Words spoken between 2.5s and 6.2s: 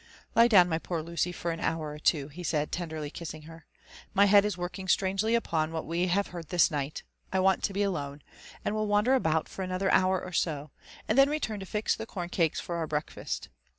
tenderly kissing her: my head is working strangely upon what we